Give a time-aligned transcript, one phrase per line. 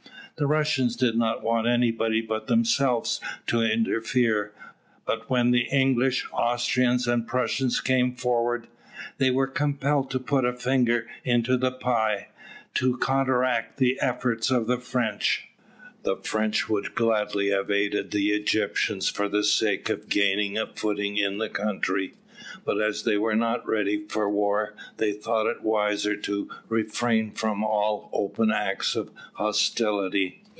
[0.37, 4.51] The Russians did not want anybody but themselves to interfere,
[5.05, 8.65] but when the English, Austrians, and Prussians came forward,
[9.19, 12.29] they were compelled to put a finger into the pie,
[12.73, 15.45] to counteract the efforts of the French.
[16.01, 21.17] The French would gladly have aided the Egyptians for the sake of gaining a footing
[21.17, 22.15] in the country,
[22.65, 27.63] but as they were not ready for war they thought it wiser to refrain from
[27.63, 30.41] all open acts of hostility.